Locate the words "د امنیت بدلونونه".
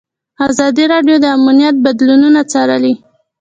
1.19-2.39